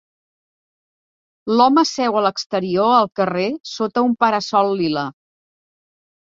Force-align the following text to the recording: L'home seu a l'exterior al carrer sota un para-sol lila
L'home 1.59 1.83
seu 1.89 2.17
a 2.21 2.23
l'exterior 2.27 2.95
al 2.95 3.11
carrer 3.21 3.45
sota 3.83 4.05
un 4.09 4.17
para-sol 4.27 4.73
lila 4.81 5.07